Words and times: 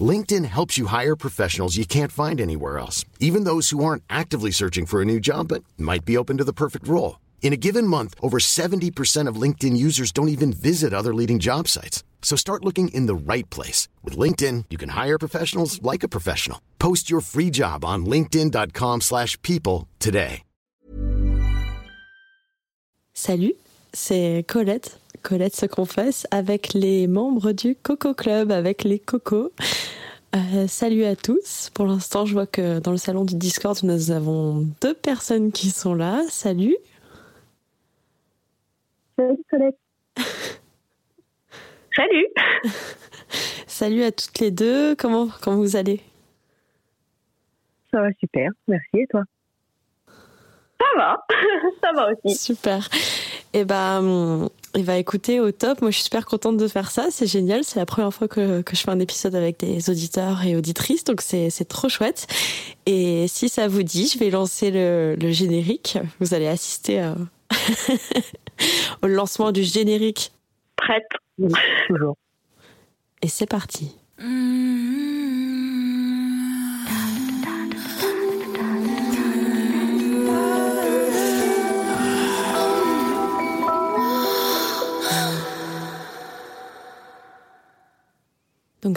LinkedIn 0.00 0.44
helps 0.44 0.78
you 0.78 0.86
hire 0.86 1.16
professionals 1.16 1.76
you 1.76 1.84
can't 1.84 2.12
find 2.12 2.40
anywhere 2.40 2.78
else, 2.78 3.04
even 3.18 3.42
those 3.42 3.70
who 3.70 3.82
aren't 3.82 4.04
actively 4.08 4.52
searching 4.52 4.86
for 4.86 5.02
a 5.02 5.04
new 5.04 5.18
job 5.18 5.48
but 5.48 5.64
might 5.76 6.04
be 6.04 6.16
open 6.16 6.36
to 6.36 6.44
the 6.44 6.52
perfect 6.52 6.86
role. 6.86 7.18
In 7.42 7.52
a 7.52 7.56
given 7.56 7.84
month, 7.84 8.14
over 8.22 8.38
70% 8.38 9.26
of 9.26 9.40
LinkedIn 9.42 9.76
users 9.76 10.12
don't 10.12 10.28
even 10.28 10.52
visit 10.52 10.94
other 10.94 11.12
leading 11.12 11.40
job 11.40 11.66
sites. 11.66 12.04
So 12.22 12.36
start 12.36 12.64
looking 12.64 12.94
in 12.94 13.06
the 13.06 13.32
right 13.32 13.48
place. 13.50 13.88
With 14.04 14.16
LinkedIn, 14.16 14.66
you 14.70 14.78
can 14.78 14.90
hire 14.90 15.18
professionals 15.18 15.82
like 15.82 16.04
a 16.04 16.08
professional. 16.08 16.60
Post 16.78 17.10
your 17.10 17.22
free 17.22 17.50
job 17.50 17.84
on 17.84 18.06
linkedin.com 18.06 19.00
slash 19.00 19.36
people 19.42 19.88
today. 19.98 20.42
Salut, 23.12 23.54
c'est 23.92 24.44
Colette. 24.48 24.98
Colette 25.22 25.54
se 25.54 25.66
confesse 25.66 26.26
avec 26.30 26.72
les 26.72 27.06
membres 27.06 27.52
du 27.52 27.74
Coco 27.74 28.14
Club, 28.14 28.50
avec 28.50 28.84
les 28.84 28.98
cocos. 28.98 29.52
Euh, 30.34 30.68
salut 30.68 31.04
à 31.04 31.16
tous. 31.16 31.70
Pour 31.74 31.86
l'instant, 31.86 32.24
je 32.24 32.34
vois 32.34 32.46
que 32.46 32.78
dans 32.78 32.92
le 32.92 32.96
salon 32.96 33.24
du 33.24 33.34
Discord, 33.34 33.76
nous 33.82 34.12
avons 34.12 34.64
deux 34.80 34.94
personnes 34.94 35.50
qui 35.50 35.70
sont 35.70 35.94
là. 35.94 36.22
Salut. 36.28 36.76
Salut 39.18 39.42
Colette. 39.50 39.78
Salut. 41.96 42.26
Salut 43.66 44.02
à 44.04 44.12
toutes 44.12 44.38
les 44.38 44.52
deux. 44.52 44.94
Comment, 44.94 45.28
comment 45.42 45.56
vous 45.56 45.74
allez? 45.74 46.00
Ça 47.92 48.00
va 48.00 48.08
super. 48.20 48.50
Merci. 48.68 48.98
Et 48.98 49.06
toi? 49.08 49.22
Ça 50.78 50.86
va. 50.96 51.26
Ça 51.82 51.92
va 51.92 52.08
aussi. 52.12 52.36
Super. 52.36 52.88
Et 53.52 53.60
eh 53.60 53.64
ben, 53.64 54.48
il 54.76 54.84
va 54.84 54.96
écouter 54.96 55.40
au 55.40 55.50
top. 55.50 55.80
Moi, 55.80 55.90
je 55.90 55.96
suis 55.96 56.04
super 56.04 56.24
contente 56.24 56.56
de 56.56 56.68
faire 56.68 56.92
ça. 56.92 57.08
C'est 57.10 57.26
génial. 57.26 57.64
C'est 57.64 57.80
la 57.80 57.86
première 57.86 58.14
fois 58.14 58.28
que, 58.28 58.62
que, 58.62 58.76
je 58.76 58.82
fais 58.82 58.90
un 58.90 59.00
épisode 59.00 59.34
avec 59.34 59.58
des 59.58 59.90
auditeurs 59.90 60.44
et 60.44 60.54
auditrices. 60.54 61.02
Donc, 61.02 61.20
c'est 61.20 61.68
trop 61.68 61.88
chouette. 61.88 62.28
Et 62.86 63.26
si 63.26 63.48
ça 63.48 63.66
vous 63.66 63.82
dit, 63.82 64.06
je 64.06 64.20
vais 64.20 64.30
lancer 64.30 64.70
le, 64.70 65.16
le 65.20 65.32
générique. 65.32 65.98
Vous 66.20 66.32
allez 66.32 66.46
assister 66.46 67.00
à... 67.00 67.16
au 69.02 69.08
lancement 69.08 69.50
du 69.50 69.64
générique. 69.64 70.32
Prête. 70.76 71.08
toujours. 71.88 72.16
Et 73.22 73.28
c'est 73.28 73.46
parti. 73.46 73.96
Mmh. 74.18 75.09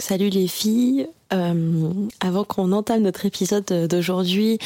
Salut 0.00 0.28
les 0.28 0.48
filles. 0.48 1.08
Euh, 1.32 1.90
avant 2.20 2.44
qu'on 2.44 2.72
entame 2.72 3.02
notre 3.02 3.26
épisode 3.26 3.64
d'aujourd'hui, 3.64 4.58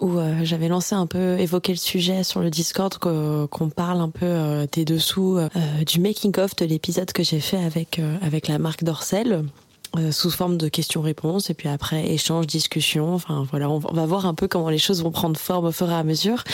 où 0.00 0.18
euh, 0.18 0.40
j'avais 0.44 0.68
lancé 0.68 0.94
un 0.94 1.06
peu, 1.06 1.38
évoqué 1.38 1.72
le 1.72 1.78
sujet 1.78 2.24
sur 2.24 2.40
le 2.40 2.50
Discord, 2.50 2.96
qu'on 2.96 3.68
parle 3.68 4.00
un 4.00 4.08
peu 4.08 4.24
euh, 4.24 4.66
des 4.72 4.84
dessous 4.84 5.38
du 5.86 6.00
making 6.00 6.38
of 6.38 6.56
de 6.56 6.64
l'épisode 6.64 7.12
que 7.12 7.22
j'ai 7.22 7.40
fait 7.40 7.62
avec 7.62 8.00
avec 8.22 8.48
la 8.48 8.58
marque 8.58 8.84
Dorcel 8.84 9.44
sous 10.10 10.30
forme 10.30 10.58
de 10.58 10.68
questions-réponses 10.68 11.48
et 11.48 11.54
puis 11.54 11.68
après 11.68 12.10
échange, 12.10 12.46
discussion. 12.46 13.14
Enfin 13.14 13.46
voilà, 13.50 13.70
on, 13.70 13.78
va 13.78 14.06
voir 14.06 14.26
un 14.26 14.34
peu 14.34 14.48
comment 14.48 14.68
les 14.68 14.78
choses 14.78 15.02
vont 15.02 15.10
prendre 15.10 15.38
forme 15.38 15.66
au 15.66 15.72
fur 15.72 15.90
et 15.90 15.94
à 15.94 16.04
mesure. 16.04 16.44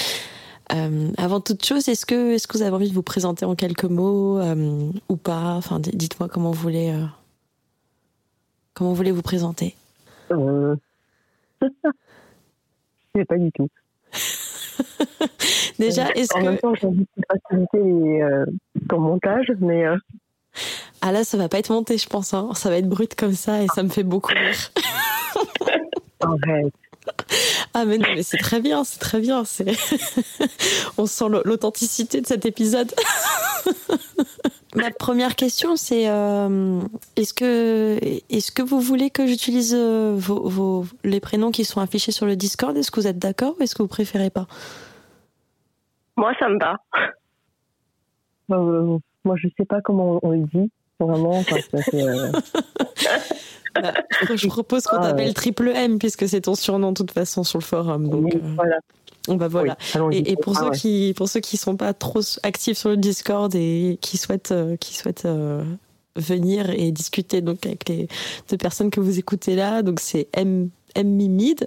avant 0.69 1.41
toute 1.41 1.65
chose, 1.65 1.89
est-ce 1.89 2.07
que 2.07 2.35
est-ce 2.35 2.47
que 2.47 2.57
vous 2.57 2.63
avez 2.63 2.75
envie 2.75 2.89
de 2.89 2.95
vous 2.95 3.03
présenter 3.03 3.45
en 3.45 3.55
quelques 3.55 3.85
mots 3.85 4.41
ou 5.09 5.17
pas? 5.17 5.55
Enfin, 5.55 5.81
dites-moi 5.81 6.29
comment 6.29 6.51
vous 6.53 6.61
voulez 6.61 6.95
Comment 8.75 8.91
vous 8.91 8.97
voulez 8.97 9.13
vous 9.13 9.23
présenter? 9.23 9.77
Euh... 10.31 10.77
Je 11.63 13.21
sais 13.21 13.25
pas 13.25 13.37
du 13.37 13.53
tout. 13.53 13.69
Déjà, 15.79 16.11
est-ce 16.13 16.29
que... 16.33 16.39
En 16.39 16.43
même 16.43 16.59
temps, 16.59 16.75
j'ai 16.75 16.87
envie 16.87 17.07
de 17.17 17.23
faciliter 17.31 18.23
euh, 18.23 18.47
ton 18.89 19.01
montage, 19.01 19.53
mais... 19.61 19.85
Euh... 19.85 19.97
Ah 21.01 21.13
là, 21.13 21.25
ça 21.25 21.37
va 21.37 21.49
pas 21.49 21.59
être 21.59 21.71
monté, 21.71 21.99
je 21.99 22.09
pense. 22.09 22.33
Hein. 22.33 22.51
Ça 22.55 22.71
va 22.71 22.77
être 22.79 22.89
brut 22.89 23.15
comme 23.15 23.35
ça 23.35 23.63
et 23.63 23.67
ça 23.75 23.83
me 23.83 23.89
fait 23.89 24.03
beaucoup 24.05 24.33
rire. 24.33 24.73
Arrête. 26.21 26.73
Ah 27.75 27.85
mais 27.85 27.99
non, 27.99 28.09
mais 28.15 28.23
c'est 28.23 28.37
très 28.37 28.61
bien, 28.61 28.85
c'est 28.85 29.01
très 29.01 29.19
bien. 29.19 29.45
C'est... 29.45 29.73
On 30.99 31.07
sent 31.07 31.25
l'authenticité 31.45 32.21
de 32.21 32.27
cet 32.27 32.47
épisode. 32.47 32.93
Ma 34.75 34.91
première 34.91 35.37
question, 35.37 35.77
c'est 35.77 36.09
euh, 36.09 36.81
est-ce 37.17 37.35
que 37.35 37.99
est-ce 38.31 38.51
que 38.51 38.63
vous 38.63 38.81
voulez 38.81 39.11
que 39.11 39.27
j'utilise 39.27 39.75
euh, 39.75 40.15
vos, 40.17 40.49
vos, 40.49 40.87
les 41.05 41.21
prénoms 41.21 41.51
qui 41.51 41.65
sont 41.65 41.81
affichés 41.81 42.11
sur 42.11 42.25
le 42.25 42.37
Discord? 42.37 42.75
Est-ce 42.77 42.91
que 42.91 43.01
vous 43.01 43.07
êtes 43.07 43.19
d'accord 43.19 43.55
ou 43.59 43.63
est-ce 43.63 43.75
que 43.75 43.83
vous 43.83 43.89
préférez 43.89 44.31
pas? 44.31 44.47
Moi, 46.17 46.33
ça 46.39 46.49
me 46.49 46.59
va. 46.59 46.77
Euh, 48.51 48.99
moi, 49.25 49.37
je 49.37 49.49
sais 49.59 49.67
pas 49.67 49.83
comment 49.83 50.19
on, 50.23 50.31
le 50.31 50.47
dit 50.47 50.71
vraiment. 50.99 51.43
bah, 53.75 53.93
je 54.35 54.47
propose 54.47 54.85
qu'on 54.85 55.01
t'appelle 55.01 55.31
ah, 55.31 55.35
Triple 55.35 55.69
M 55.69 55.99
puisque 55.99 56.29
c'est 56.29 56.43
ton 56.43 56.55
surnom 56.55 56.93
de 56.93 56.97
toute 56.97 57.11
façon 57.11 57.45
sur 57.45 57.59
le 57.59 57.65
forum. 57.65 58.09
Donc, 58.09 58.35
voilà. 58.57 58.79
Bah 59.29 59.49
voilà. 59.49 59.77
et, 60.11 60.37
pour 60.37 60.59
ceux 60.59 60.71
qui 60.71 61.15
pour 61.17 61.29
ceux 61.29 61.41
qui 61.41 61.57
sont 61.57 61.77
pas 61.77 61.95
trop 61.95 62.21
actifs 62.43 62.77
sur 62.77 62.91
le 62.91 62.97
Discord 62.97 63.55
et 63.55 63.99
qui 64.01 64.17
souhaitent 64.17 64.51
euh, 64.51 64.77
qui 64.77 64.97
souhaitent 64.97 65.27
euh, 65.27 65.63
venir 66.17 66.71
et 66.71 66.91
discuter 66.91 67.41
donc 67.41 67.65
avec 67.65 67.89
les 67.89 68.09
deux 68.51 68.57
personnes 68.57 68.91
que 68.91 69.01
vous 69.01 69.19
écoutez 69.19 69.55
là, 69.55 69.83
donc 69.83 70.01
c'est 70.01 70.29
M 70.33 70.71
M 70.95 71.09
Mimide 71.09 71.67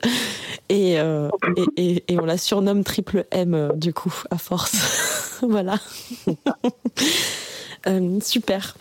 et, 0.70 1.00
euh, 1.00 1.30
et, 1.78 2.04
et, 2.10 2.20
on 2.20 2.26
la 2.26 2.38
surnomme 2.38 2.84
Triple 2.84 3.26
M 3.32 3.72
du 3.76 3.94
coup 3.94 4.14
à 4.30 4.38
force. 4.38 5.40
voilà. 5.42 5.80
super. 8.22 8.76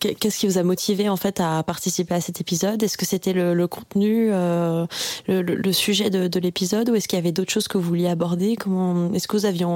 Qu'est-ce 0.00 0.38
qui 0.38 0.46
vous 0.46 0.58
a 0.58 0.62
motivé 0.62 1.08
en 1.08 1.16
fait 1.16 1.40
à 1.40 1.62
participer 1.62 2.14
à 2.14 2.20
cet 2.20 2.40
épisode? 2.40 2.82
Est-ce 2.82 2.96
que 2.96 3.04
c'était 3.04 3.34
le, 3.34 3.66
contenu, 3.66 4.30
euh, 4.32 4.86
le, 5.28 5.72
sujet 5.72 6.08
de, 6.08 6.40
l'épisode, 6.40 6.88
ou 6.88 6.94
est-ce 6.94 7.06
qu'il 7.06 7.18
y 7.18 7.22
avait 7.22 7.32
d'autres 7.32 7.52
choses 7.52 7.68
que 7.68 7.76
vous 7.76 7.84
vouliez 7.84 8.08
aborder? 8.08 8.56
Comment 8.56 9.12
Est-ce 9.12 9.28
que 9.28 9.36
vous 9.36 9.46
aviez 9.46 9.66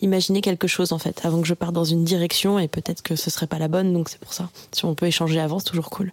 imaginé 0.00 0.40
quelque 0.40 0.66
chose 0.66 0.92
en 0.92 0.98
fait 0.98 1.24
avant 1.24 1.42
que 1.42 1.46
je 1.46 1.54
parte 1.54 1.74
dans 1.74 1.84
une 1.84 2.04
direction 2.04 2.58
et 2.58 2.66
peut-être 2.66 3.02
que 3.02 3.14
ce 3.14 3.30
serait 3.30 3.46
pas 3.46 3.58
la 3.58 3.68
bonne, 3.68 3.92
donc 3.92 4.08
c'est 4.08 4.20
pour 4.20 4.32
ça. 4.32 4.48
Si 4.72 4.84
on 4.84 4.94
peut 4.94 5.06
échanger 5.06 5.38
avant, 5.38 5.58
c'est 5.58 5.68
toujours 5.68 5.90
cool. 5.90 6.12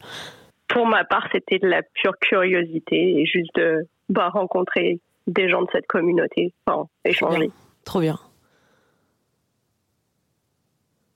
Pour 0.68 0.86
ma 0.86 1.06
part, 1.06 1.28
c'était 1.32 1.60
de 1.60 1.68
la 1.68 1.82
pure 1.82 2.18
curiosité 2.20 3.22
et 3.22 3.26
juste 3.26 3.56
de 3.56 3.88
bah, 4.10 4.30
rencontrer 4.30 5.00
des 5.28 5.50
gens 5.50 5.62
de 5.62 5.68
cette 5.72 5.88
communauté, 5.88 6.54
enfin 6.66 6.88
échanger. 7.06 7.50
Trop 7.86 8.00
bien. 8.00 8.20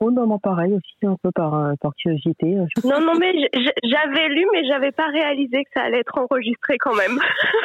Non, 0.01 0.39
pareil 0.39 0.73
aussi, 0.73 1.05
un 1.05 1.17
peu 1.21 1.31
par, 1.31 1.53
euh, 1.53 1.73
par 1.81 1.91
curiosité. 1.95 2.55
Non, 2.83 3.01
non, 3.01 3.13
mais 3.19 3.33
j'avais 3.83 4.29
lu, 4.29 4.45
mais 4.53 4.65
j'avais 4.67 4.91
pas 4.91 5.07
réalisé 5.07 5.63
que 5.65 5.69
ça 5.73 5.81
allait 5.83 5.99
être 5.99 6.17
enregistré 6.17 6.77
quand 6.79 6.95
même. 6.95 7.19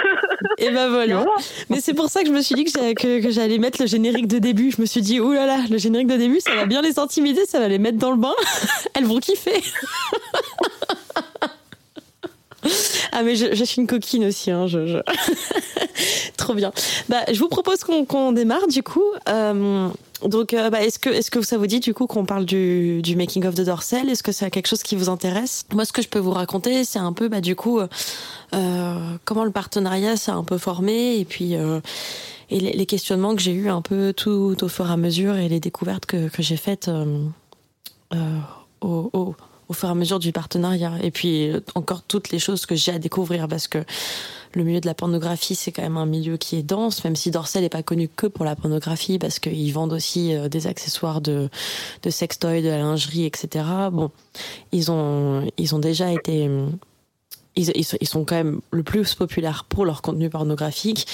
Et 0.58 0.70
ben 0.70 0.88
voilà. 0.88 1.24
Mais 1.70 1.80
c'est 1.80 1.94
pour 1.94 2.08
ça 2.08 2.22
que 2.22 2.28
je 2.28 2.32
me 2.32 2.40
suis 2.40 2.54
dit 2.54 2.64
que, 2.64 3.20
que, 3.20 3.30
j'allais 3.30 3.58
mettre 3.58 3.80
le 3.80 3.86
générique 3.86 4.26
de 4.26 4.38
début. 4.38 4.70
Je 4.70 4.80
me 4.80 4.86
suis 4.86 5.00
dit, 5.00 5.20
oulala, 5.20 5.46
là 5.46 5.56
là, 5.58 5.64
le 5.70 5.78
générique 5.78 6.08
de 6.08 6.16
début, 6.16 6.40
ça 6.40 6.54
va 6.54 6.66
bien 6.66 6.82
les 6.82 6.98
intimider, 6.98 7.44
ça 7.46 7.60
va 7.60 7.68
les 7.68 7.78
mettre 7.78 7.98
dans 7.98 8.10
le 8.10 8.18
bain. 8.18 8.34
Elles 8.94 9.04
vont 9.04 9.18
kiffer. 9.18 9.62
Ah 13.16 13.22
mais 13.22 13.36
je, 13.36 13.62
suis 13.62 13.80
une 13.80 13.86
coquine 13.86 14.24
aussi, 14.24 14.50
hein, 14.50 14.66
je, 14.66 15.00
trop 16.36 16.54
bien. 16.54 16.72
Bah, 17.08 17.20
je 17.32 17.38
vous 17.38 17.48
propose 17.48 17.84
qu'on 17.84 18.32
démarre 18.32 18.66
du 18.66 18.82
coup. 18.82 19.04
Euh, 19.28 19.88
donc, 20.24 20.52
euh, 20.52 20.68
bah, 20.68 20.82
est-ce 20.82 20.98
que, 20.98 21.10
est-ce 21.10 21.30
que 21.30 21.40
ça 21.42 21.56
vous 21.56 21.68
dit 21.68 21.78
du 21.78 21.94
coup 21.94 22.08
qu'on 22.08 22.24
parle 22.24 22.44
du, 22.44 23.02
du 23.02 23.14
making 23.14 23.46
of 23.46 23.54
de 23.54 23.62
Dorsel 23.62 24.10
Est-ce 24.10 24.24
que 24.24 24.32
c'est 24.32 24.50
quelque 24.50 24.66
chose 24.66 24.82
qui 24.82 24.96
vous 24.96 25.08
intéresse? 25.08 25.64
Moi, 25.72 25.84
ce 25.84 25.92
que 25.92 26.02
je 26.02 26.08
peux 26.08 26.18
vous 26.18 26.32
raconter, 26.32 26.82
c'est 26.82 26.98
un 26.98 27.12
peu, 27.12 27.28
bah, 27.28 27.40
du 27.40 27.54
coup, 27.54 27.78
euh, 27.78 28.98
comment 29.24 29.44
le 29.44 29.52
partenariat 29.52 30.16
s'est 30.16 30.32
un 30.32 30.42
peu 30.42 30.58
formé 30.58 31.16
et 31.20 31.24
puis 31.24 31.54
et 32.50 32.60
les, 32.60 32.86
questionnements 32.86 33.36
que 33.36 33.42
j'ai 33.42 33.52
eu 33.52 33.68
un 33.68 33.80
peu 33.80 34.12
tout 34.12 34.56
au 34.60 34.68
fur 34.68 34.88
et 34.88 34.92
à 34.92 34.96
mesure 34.96 35.36
et 35.36 35.48
les 35.48 35.60
découvertes 35.60 36.06
que, 36.06 36.28
que 36.28 36.42
j'ai 36.42 36.56
faites 36.56 36.90
au 38.82 39.34
au 39.68 39.72
fur 39.72 39.88
et 39.88 39.92
à 39.92 39.94
mesure 39.94 40.18
du 40.18 40.32
partenariat. 40.32 40.92
Et 41.02 41.10
puis 41.10 41.50
euh, 41.50 41.60
encore 41.74 42.02
toutes 42.02 42.30
les 42.30 42.38
choses 42.38 42.66
que 42.66 42.74
j'ai 42.74 42.92
à 42.92 42.98
découvrir 42.98 43.48
parce 43.48 43.68
que 43.68 43.78
le 44.54 44.62
milieu 44.62 44.80
de 44.80 44.86
la 44.86 44.94
pornographie, 44.94 45.54
c'est 45.54 45.72
quand 45.72 45.82
même 45.82 45.96
un 45.96 46.06
milieu 46.06 46.36
qui 46.36 46.56
est 46.56 46.62
dense, 46.62 47.02
même 47.04 47.16
si 47.16 47.30
Dorsel 47.30 47.62
n'est 47.62 47.68
pas 47.68 47.82
connu 47.82 48.08
que 48.08 48.26
pour 48.26 48.44
la 48.44 48.54
pornographie 48.54 49.18
parce 49.18 49.38
qu'ils 49.38 49.72
vendent 49.72 49.92
aussi 49.92 50.34
euh, 50.34 50.48
des 50.48 50.66
accessoires 50.66 51.20
de, 51.20 51.48
de 52.02 52.10
sextoy, 52.10 52.62
de 52.62 52.68
la 52.68 52.78
lingerie, 52.78 53.24
etc. 53.24 53.64
Bon, 53.92 54.10
ils 54.72 54.90
ont, 54.90 55.48
ils 55.58 55.74
ont 55.74 55.80
déjà 55.80 56.12
été 56.12 56.48
ils, 57.56 57.70
ils, 57.76 58.08
sont 58.08 58.24
quand 58.24 58.34
même 58.34 58.60
le 58.70 58.82
plus 58.82 59.14
populaires 59.14 59.64
pour 59.68 59.84
leur 59.84 60.02
contenu 60.02 60.28
pornographique 60.28 61.06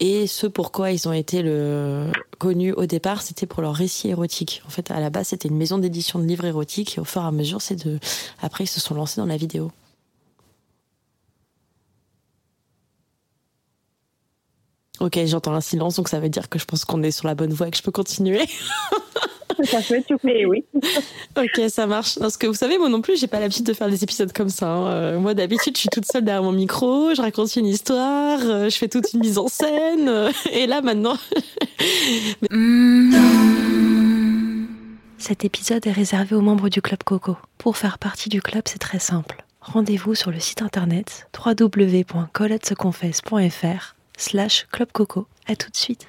et 0.00 0.26
ce 0.26 0.46
pourquoi 0.46 0.92
ils 0.92 1.06
ont 1.08 1.12
été 1.12 1.42
le... 1.42 2.10
connus 2.38 2.72
au 2.72 2.86
départ, 2.86 3.20
c'était 3.20 3.46
pour 3.46 3.62
leur 3.62 3.74
récit 3.74 4.08
érotique. 4.08 4.62
En 4.66 4.70
fait, 4.70 4.90
à 4.90 4.98
la 4.98 5.10
base, 5.10 5.28
c'était 5.28 5.48
une 5.48 5.58
maison 5.58 5.76
d'édition 5.76 6.18
de 6.18 6.24
livres 6.24 6.46
érotiques 6.46 6.96
et 6.96 7.00
au 7.00 7.04
fur 7.04 7.22
et 7.22 7.26
à 7.26 7.30
mesure, 7.30 7.60
c'est 7.60 7.84
de. 7.84 8.00
Après, 8.40 8.64
ils 8.64 8.66
se 8.66 8.80
sont 8.80 8.94
lancés 8.94 9.20
dans 9.20 9.26
la 9.26 9.36
vidéo. 9.36 9.70
Ok, 15.00 15.18
j'entends 15.26 15.54
un 15.54 15.60
silence, 15.60 15.96
donc 15.96 16.08
ça 16.08 16.20
veut 16.20 16.28
dire 16.28 16.48
que 16.48 16.58
je 16.58 16.64
pense 16.64 16.84
qu'on 16.84 17.02
est 17.02 17.10
sur 17.10 17.26
la 17.26 17.34
bonne 17.34 17.52
voie 17.52 17.68
et 17.68 17.70
que 17.70 17.76
je 17.76 17.82
peux 17.82 17.92
continuer. 17.92 18.46
ça 19.64 19.82
fait 19.82 20.02
tout 20.02 20.18
fait, 20.18 20.46
oui. 20.46 20.64
ok, 21.36 21.68
ça 21.68 21.86
marche. 21.86 22.18
Parce 22.18 22.36
que 22.36 22.46
vous 22.46 22.54
savez, 22.54 22.78
moi 22.78 22.88
non 22.88 23.00
plus, 23.00 23.18
j'ai 23.18 23.26
pas 23.26 23.40
l'habitude 23.40 23.66
de 23.66 23.72
faire 23.72 23.88
des 23.88 24.02
épisodes 24.02 24.32
comme 24.32 24.48
ça. 24.48 24.68
Hein. 24.68 24.86
Euh, 24.88 25.18
moi, 25.18 25.34
d'habitude, 25.34 25.76
je 25.76 25.80
suis 25.80 25.88
toute 25.88 26.06
seule 26.06 26.24
derrière 26.24 26.42
mon 26.42 26.52
micro, 26.52 27.14
je 27.14 27.20
raconte 27.20 27.54
une 27.56 27.66
histoire, 27.66 28.40
euh, 28.42 28.68
je 28.68 28.76
fais 28.76 28.88
toute 28.88 29.12
une 29.12 29.20
mise 29.20 29.38
en 29.38 29.48
scène. 29.48 30.08
Euh, 30.08 30.30
et 30.52 30.66
là, 30.66 30.82
maintenant. 30.82 31.16
Cet 35.18 35.44
épisode 35.44 35.86
est 35.86 35.92
réservé 35.92 36.34
aux 36.34 36.40
membres 36.40 36.70
du 36.70 36.80
Club 36.80 37.02
Coco. 37.04 37.36
Pour 37.58 37.76
faire 37.76 37.98
partie 37.98 38.30
du 38.30 38.40
club, 38.40 38.62
c'est 38.66 38.78
très 38.78 38.98
simple. 38.98 39.44
Rendez-vous 39.60 40.14
sur 40.14 40.30
le 40.30 40.40
site 40.40 40.62
internet 40.62 41.28
www.coletteseconfesse.fr 41.36 43.96
slash 44.16 44.66
Club 44.72 44.88
Coco. 44.92 45.26
À 45.46 45.56
tout 45.56 45.68
de 45.70 45.76
suite. 45.76 46.08